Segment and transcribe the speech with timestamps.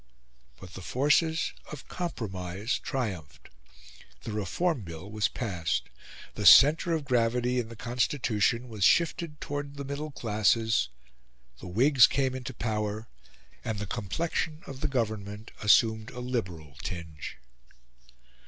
[0.59, 3.49] But the forces of compromise triumphed:
[4.23, 5.89] the Reform Bill was passed.
[6.33, 10.89] The centre of gravity in the constitution was shifted towards the middle classes;
[11.59, 13.09] the Whigs came into power;
[13.63, 17.37] and the complexion of the Government assumed a Liberal tinge.